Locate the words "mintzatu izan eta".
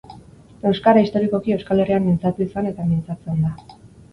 2.09-2.87